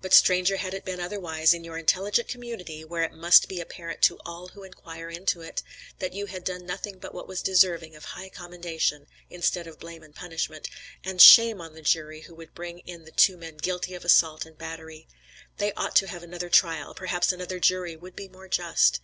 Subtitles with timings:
[0.00, 4.00] But stranger had it been otherwise, in your intelligent community, where it must be apparent
[4.02, 5.60] to all who inquire into it,
[5.98, 10.04] that you had done nothing but what was deserving of high commendation, instead of blame
[10.04, 10.68] and punishment;
[11.02, 14.46] and shame on the jury who would bring in the two men guilty of assault
[14.46, 15.08] and battery.
[15.58, 19.00] They ought to have another trial; perhaps another jury would be more just.